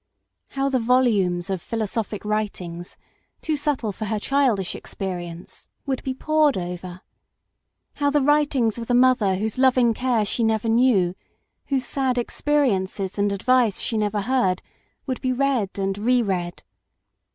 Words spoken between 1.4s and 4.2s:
of philosophic writings, too subtle for her